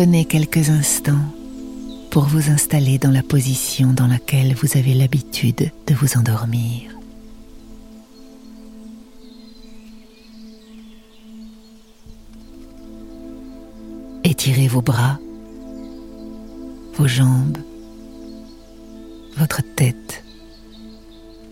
[0.00, 1.26] Prenez quelques instants
[2.10, 6.99] pour vous installer dans la position dans laquelle vous avez l'habitude de vous endormir.
[14.40, 15.18] Étirez vos bras,
[16.94, 17.58] vos jambes,
[19.36, 20.24] votre tête,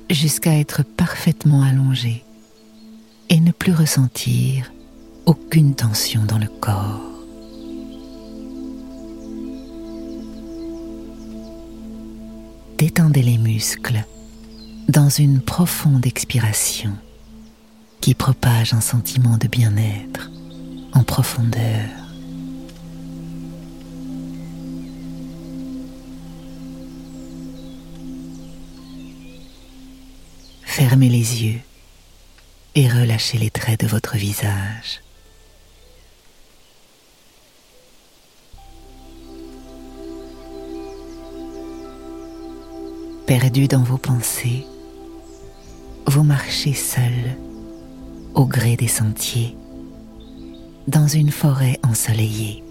[0.08, 2.24] jusqu'à être parfaitement allongé
[3.28, 4.72] et ne plus ressentir
[5.26, 7.02] aucune tension dans le corps.
[12.78, 14.02] Détendez les muscles
[14.88, 16.96] dans une profonde expiration
[18.00, 20.30] qui propage un sentiment de bien-être
[20.94, 22.07] en profondeur.
[30.88, 31.60] Fermez les yeux
[32.74, 35.02] et relâchez les traits de votre visage.
[43.26, 44.64] Perdu dans vos pensées,
[46.06, 47.36] vous marchez seul
[48.34, 49.54] au gré des sentiers
[50.86, 52.64] dans une forêt ensoleillée.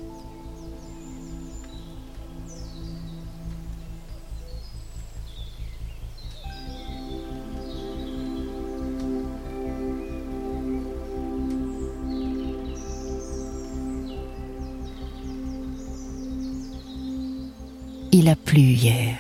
[18.27, 19.15] Il a plu hier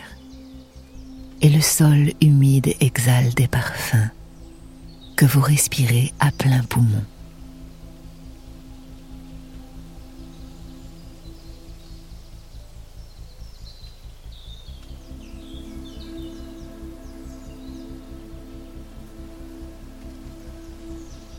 [1.39, 4.09] et le sol humide exhale des parfums
[5.15, 7.05] que vous respirez à plein poumon.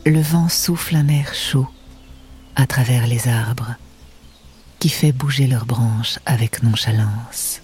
[0.07, 1.67] Le vent souffle un air chaud
[2.55, 3.75] à travers les arbres
[4.79, 7.61] qui fait bouger leurs branches avec nonchalance.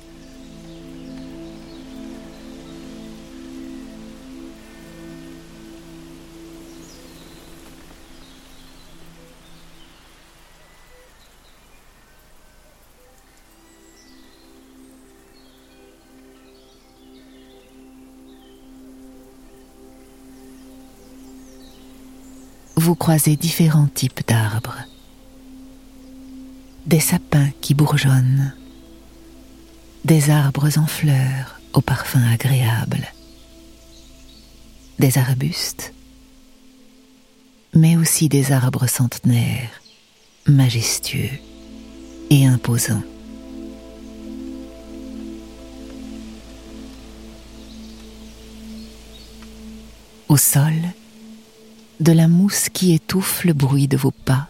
[22.86, 24.78] vous croisez différents types d'arbres.
[26.86, 28.54] Des sapins qui bourgeonnent,
[30.04, 33.08] des arbres en fleurs au parfum agréable,
[35.00, 35.94] des arbustes,
[37.74, 39.82] mais aussi des arbres centenaires,
[40.46, 41.40] majestueux
[42.30, 43.04] et imposants.
[50.30, 50.74] Au sol,
[52.00, 54.50] de la mousse qui étouffe le bruit de vos pas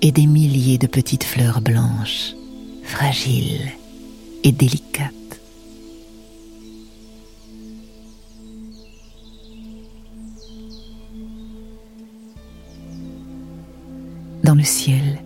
[0.00, 2.34] et des milliers de petites fleurs blanches,
[2.84, 3.72] fragiles
[4.44, 5.14] et délicates.
[14.44, 15.22] Dans le ciel,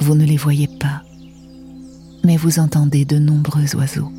[0.00, 1.02] vous ne les voyez pas,
[2.24, 4.12] mais vous entendez de nombreux oiseaux.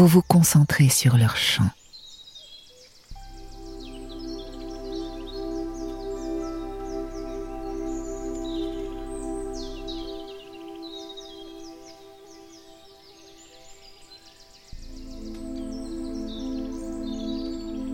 [0.00, 1.68] Vous vous concentrez sur leur chant.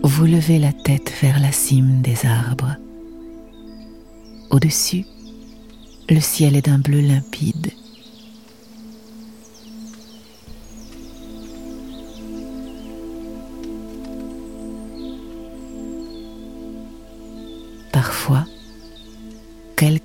[0.01, 2.77] Vous levez la tête vers la cime des arbres.
[4.49, 5.05] Au-dessus,
[6.09, 7.76] le ciel est d'un bleu limpide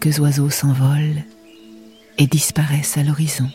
[0.02, 1.22] quelques oiseaux s'envolent
[2.18, 3.48] et disparaissent à l'horizon.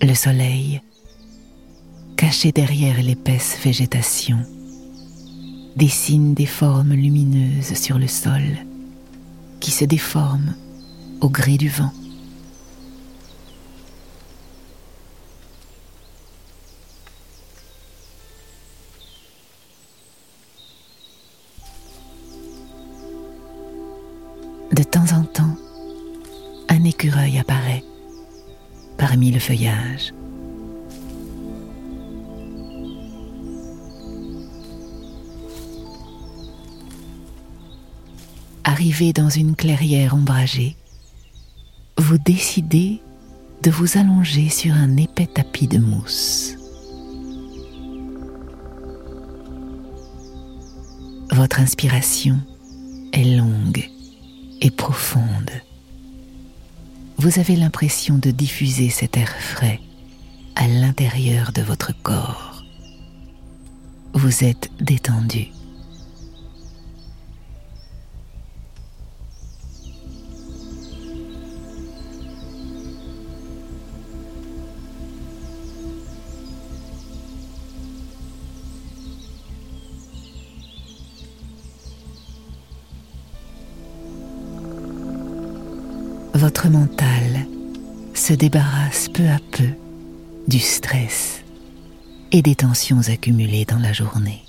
[0.00, 0.80] Le soleil,
[2.16, 4.38] caché derrière l'épaisse végétation,
[5.74, 8.58] dessine des formes lumineuses sur le sol
[9.58, 10.54] qui se déforment
[11.20, 11.92] au gré du vent.
[24.70, 25.56] De temps en temps,
[26.68, 27.82] un écureuil apparaît
[28.98, 30.12] parmi le feuillage.
[38.64, 40.76] Arrivé dans une clairière ombragée,
[41.96, 43.00] vous décidez
[43.62, 46.56] de vous allonger sur un épais tapis de mousse.
[51.32, 52.38] Votre inspiration
[53.12, 53.97] est longue
[54.70, 55.50] profonde.
[57.16, 59.80] Vous avez l'impression de diffuser cet air frais
[60.54, 62.64] à l'intérieur de votre corps.
[64.14, 65.48] Vous êtes détendu.
[86.58, 87.46] Votre mental
[88.14, 89.68] se débarrasse peu à peu
[90.48, 91.44] du stress
[92.32, 94.42] et des tensions accumulées dans la journée,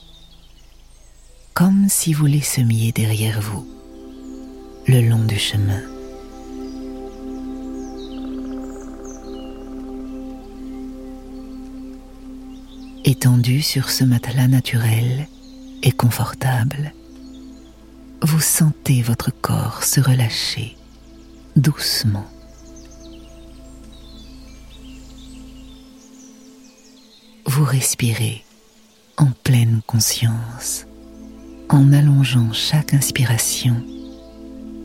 [1.53, 3.63] comme si vous les semiez derrière vous
[4.87, 5.83] le long du chemin.
[13.05, 15.27] Étendu sur ce matelas naturel
[15.83, 16.91] et confortable,
[18.23, 20.78] vous sentez votre corps se relâcher
[21.59, 22.25] doucement.
[27.45, 28.43] Vous respirez
[29.17, 30.85] en pleine conscience,
[31.67, 33.83] en allongeant chaque inspiration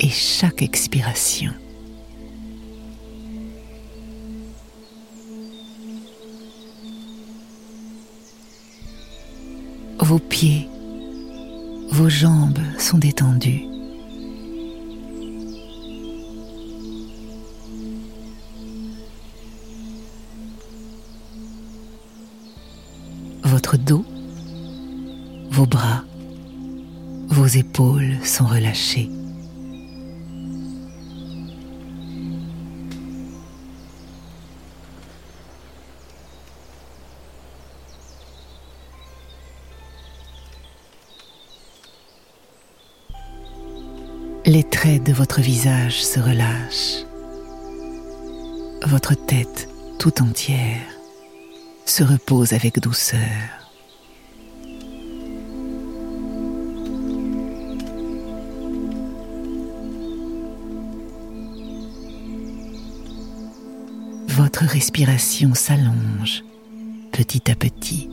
[0.01, 1.53] et chaque expiration.
[10.01, 10.69] Vos pieds,
[11.91, 13.74] vos jambes sont détendus
[27.57, 29.11] épaules sont relâchées.
[44.47, 47.07] Les traits de votre visage se relâchent.
[48.87, 49.69] Votre tête
[49.99, 50.83] tout entière
[51.87, 53.64] se repose avec douceur.
[64.67, 66.43] Respiration s'allonge
[67.13, 68.09] petit à petit.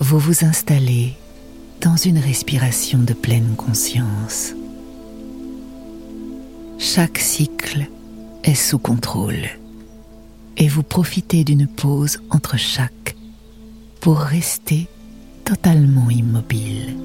[0.00, 1.12] Vous vous installez
[1.82, 4.54] dans une respiration de pleine conscience.
[6.78, 7.86] Chaque cycle
[8.44, 9.50] est sous contrôle
[10.56, 13.14] et vous profitez d'une pause entre chaque
[14.08, 14.88] pour rester
[15.44, 16.96] totalement immobile.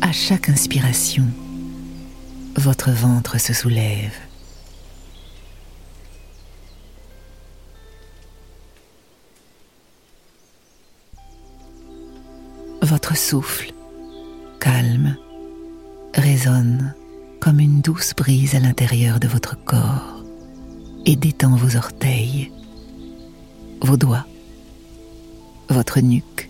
[0.00, 1.26] À chaque inspiration,
[2.56, 4.14] votre ventre se soulève
[12.80, 13.74] Votre souffle,
[14.60, 15.18] calme,
[16.14, 16.94] résonne
[17.44, 20.24] comme une douce brise à l'intérieur de votre corps
[21.04, 22.50] et détend vos orteils,
[23.82, 24.24] vos doigts,
[25.68, 26.48] votre nuque.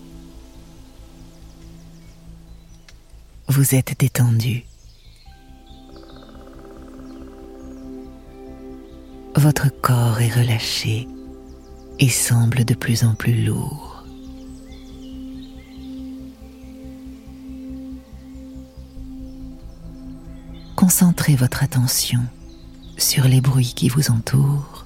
[3.49, 4.63] Vous êtes détendu.
[9.35, 11.09] Votre corps est relâché
[11.99, 13.94] et semble de plus en plus lourd.
[20.85, 22.19] Concentrez votre attention
[22.95, 24.84] sur les bruits qui vous entourent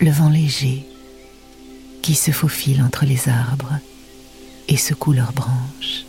[0.00, 0.86] le vent léger
[2.02, 3.78] qui se faufilent entre les arbres
[4.68, 6.04] et secouent leurs branches.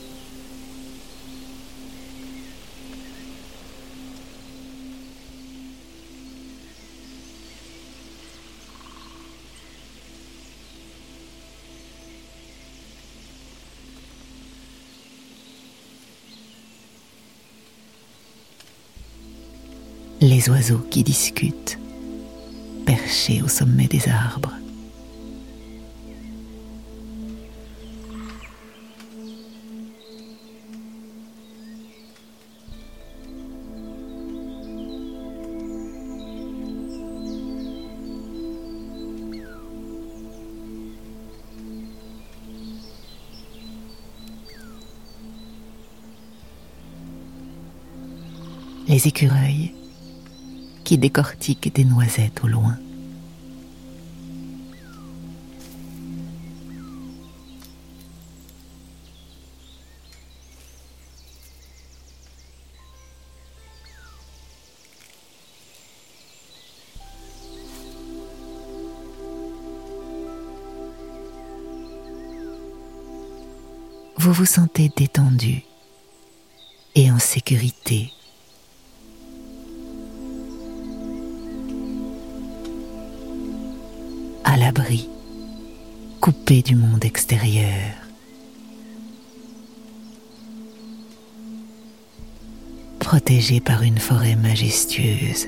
[20.24, 21.81] les oiseaux qui discutent,
[22.86, 24.54] perchés au sommet des arbres.
[48.92, 49.72] les écureuils
[50.92, 52.78] qui décortique des noisettes au loin.
[74.18, 75.64] Vous vous sentez détendu
[76.96, 78.12] et en sécurité
[86.60, 87.96] du monde extérieur.
[93.00, 95.48] Protégé par une forêt majestueuse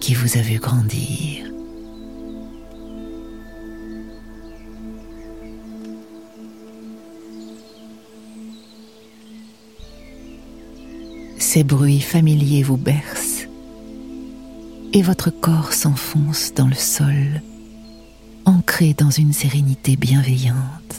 [0.00, 1.44] qui vous a vu grandir.
[11.36, 13.46] Ces bruits familiers vous bercent
[14.94, 17.42] et votre corps s'enfonce dans le sol
[18.80, 20.89] dans une sérénité bienveillante.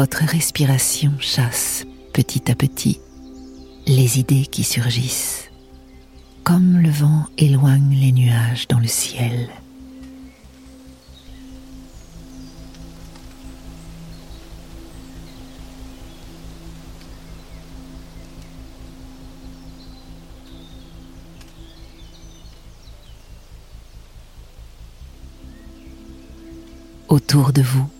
[0.00, 3.00] Votre respiration chasse petit à petit
[3.88, 5.50] les idées qui surgissent,
[6.44, 9.48] comme le vent éloigne les nuages dans le ciel.
[27.08, 27.90] Autour de vous,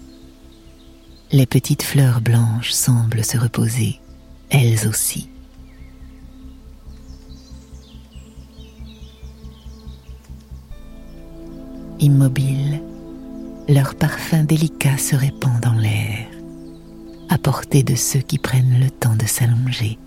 [1.30, 4.00] les petites fleurs blanches semblent se reposer,
[4.50, 5.28] elles aussi.
[12.00, 12.80] Immobiles,
[13.68, 16.26] leur parfum délicat se répand dans l'air,
[17.28, 19.99] à portée de ceux qui prennent le temps de s'allonger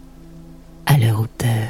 [0.88, 1.61] à leur hauteur.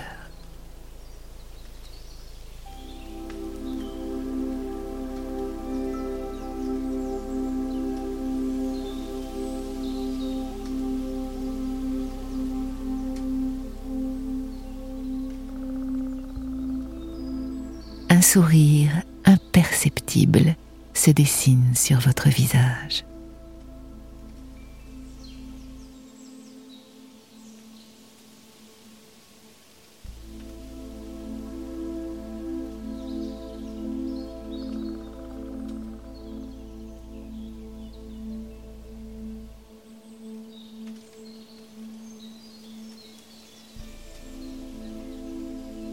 [18.32, 20.56] Sourire imperceptible
[20.94, 23.04] se dessine sur votre visage.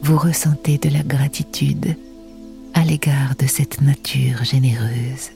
[0.02, 1.97] Vous ressentez de la gratitude
[2.88, 5.33] l'égard de cette nature généreuse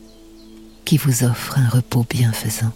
[0.87, 2.73] qui vous offre un repos bienfaisant.